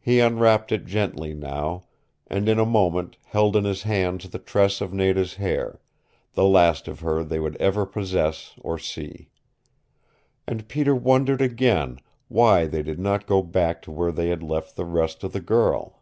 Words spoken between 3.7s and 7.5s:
hands the tress of Nada's hair, the last of her they